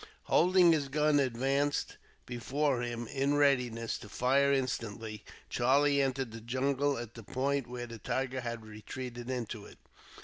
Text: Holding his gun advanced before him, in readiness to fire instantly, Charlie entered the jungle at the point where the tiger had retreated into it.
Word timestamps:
Holding 0.23 0.71
his 0.71 0.87
gun 0.89 1.19
advanced 1.19 1.97
before 2.25 2.81
him, 2.81 3.05
in 3.05 3.35
readiness 3.35 3.99
to 3.99 4.09
fire 4.09 4.51
instantly, 4.51 5.23
Charlie 5.47 6.01
entered 6.01 6.31
the 6.31 6.41
jungle 6.41 6.97
at 6.97 7.13
the 7.13 7.21
point 7.21 7.67
where 7.67 7.85
the 7.85 7.99
tiger 7.99 8.41
had 8.41 8.65
retreated 8.65 9.29
into 9.29 9.65
it. 9.65 9.77